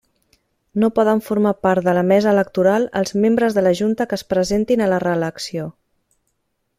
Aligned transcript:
No 0.83 0.87
poden 0.99 1.19
formar 1.27 1.51
part 1.65 1.89
de 1.89 1.93
la 1.97 2.05
Mesa 2.13 2.33
Electoral 2.37 2.87
els 3.01 3.13
membres 3.27 3.59
de 3.61 3.65
la 3.69 3.75
Junta 3.83 4.09
que 4.15 4.19
es 4.21 4.27
presentin 4.35 4.83
a 4.87 4.93
la 4.95 4.99
reelecció. 5.09 5.69